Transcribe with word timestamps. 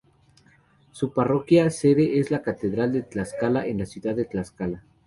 Su 0.91 1.13
parroquia 1.13 1.69
sede 1.69 2.17
es 2.17 2.31
la 2.31 2.41
Catedral 2.41 2.91
de 2.91 3.03
Tlaxcala 3.03 3.67
en 3.67 3.77
la 3.77 3.85
ciudad 3.85 4.15
de 4.15 4.25
Tlaxcala. 4.25 4.83